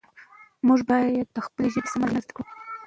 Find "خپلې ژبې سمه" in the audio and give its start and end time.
1.45-2.07